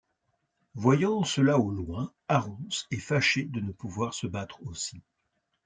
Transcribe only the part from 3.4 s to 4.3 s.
de ne pouvoir se